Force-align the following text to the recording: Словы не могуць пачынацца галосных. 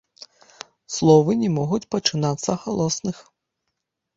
Словы 0.95 1.31
не 1.43 1.49
могуць 1.57 1.81
пачынацца 1.97 2.51
галосных. 2.65 3.17